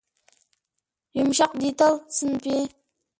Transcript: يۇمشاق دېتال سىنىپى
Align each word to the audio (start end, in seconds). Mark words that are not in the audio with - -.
يۇمشاق 1.19 1.53
دېتال 1.65 1.99
سىنىپى 2.17 2.57